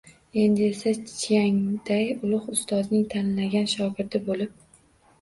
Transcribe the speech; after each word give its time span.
Endi 0.43 0.63
esa 0.69 0.93
Chiangday 1.11 2.09
Ulug‘ 2.23 2.51
Ustozning 2.57 3.07
tanlagan 3.15 3.73
shogirdi 3.79 4.27
bo‘lib 4.29 4.61